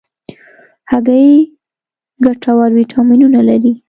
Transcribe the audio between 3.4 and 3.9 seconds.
لري.